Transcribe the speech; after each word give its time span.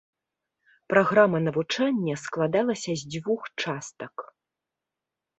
Праграма 0.91 1.41
навучання 1.47 2.15
складалася 2.21 2.91
з 3.01 3.11
дзвюх 3.17 3.41
частак. 3.65 4.15